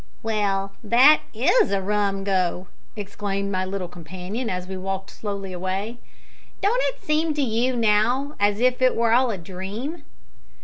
"Yell, 0.25 0.71
that 0.83 1.21
is 1.31 1.71
a 1.71 1.79
rum 1.79 2.23
go!" 2.23 2.67
exclaimed 2.95 3.51
my 3.51 3.63
little 3.63 3.87
companion, 3.87 4.49
as 4.49 4.65
we 4.65 4.75
walked 4.75 5.11
slowly 5.11 5.53
away. 5.53 5.99
"Don't 6.59 6.81
it 6.85 6.99
seem 7.03 7.35
to 7.35 7.41
you, 7.43 7.75
now, 7.75 8.33
as 8.39 8.59
if 8.59 8.81
it 8.81 8.95
wor 8.95 9.11
all 9.11 9.29
a 9.29 9.37
dream?" 9.37 10.01